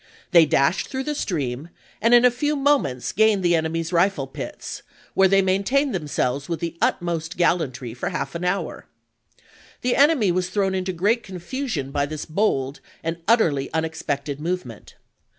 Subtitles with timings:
[0.31, 1.69] They dashed through the stream,
[2.01, 4.81] and in a few moments gained the enemy's rifle pits,
[5.13, 8.87] where they maintained them selves with the utmost gallantry for half an hour.
[9.81, 14.95] The enemy was thrown into great confusion by this bold and utterly unexpected movement.